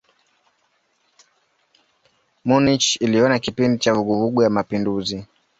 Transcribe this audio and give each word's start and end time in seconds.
Munich 2.47 2.97
iliona 3.01 3.39
kipindi 3.39 3.79
cha 3.79 3.93
vuguvugu 3.93 4.43
ya 4.43 4.49
mapinduzi. 4.49 5.25